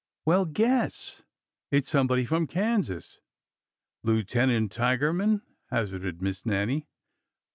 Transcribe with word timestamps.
''Well, 0.25 0.45
guess! 0.47 1.21
It 1.69 1.85
's 1.85 1.89
somebody 1.89 2.25
from 2.25 2.47
Kansas." 2.47 3.19
Lieutenant 4.01 4.71
Tigerman," 4.71 5.43
hazarded 5.69 6.23
Miss 6.23 6.43
Nannie. 6.43 6.87